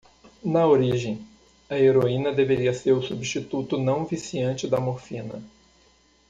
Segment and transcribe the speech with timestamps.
[0.43, 1.23] Na origem?,
[1.69, 5.43] a heroína deveria ser o “substituto não-viciante da morfina”.